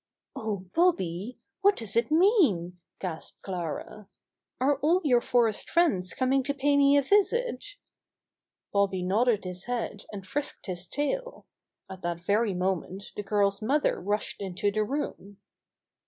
[0.35, 4.09] ^'Oh, Bobby, what does it mean?" gasped Clara.
[4.59, 7.75] *'Are all your forest friends coming to pay me a visit?"
[8.73, 11.45] Bobby nodded his head and frisked his tail.
[11.87, 15.37] At that very moment the girl's mother rushed into the room.